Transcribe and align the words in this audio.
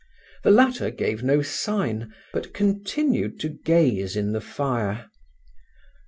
The 0.43 0.49
latter 0.49 0.89
gave 0.89 1.21
no 1.21 1.43
sign, 1.43 2.11
but 2.33 2.55
continued 2.55 3.39
to 3.41 3.49
gaze 3.49 4.15
in 4.15 4.31
the 4.31 4.41
fire. 4.41 5.11